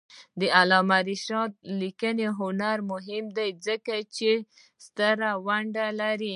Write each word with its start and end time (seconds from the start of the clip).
د 0.39 0.41
علامه 0.57 0.99
رشاد 1.09 1.51
لیکنی 1.81 2.27
هنر 2.39 2.77
مهم 2.91 3.25
دی 3.37 3.49
ځکه 3.67 3.93
چې 4.15 4.29
ستره 4.85 5.31
ونډه 5.47 5.87
لري. 6.01 6.29